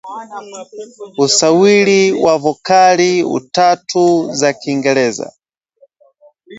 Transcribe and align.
Usawiri 1.17 2.11
wa 2.23 2.35
vokali 2.37 3.23
utatu 3.23 4.31
za 4.33 4.53
Kiingereza 4.53 5.33